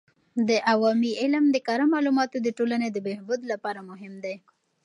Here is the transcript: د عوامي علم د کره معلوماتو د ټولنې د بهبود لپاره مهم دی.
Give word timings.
د 0.47 0.49
عوامي 0.71 1.11
علم 1.21 1.45
د 1.51 1.57
کره 1.67 1.85
معلوماتو 1.93 2.37
د 2.41 2.47
ټولنې 2.57 2.87
د 2.91 2.97
بهبود 3.07 3.41
لپاره 3.51 3.79
مهم 3.89 4.13
دی. 4.23 4.35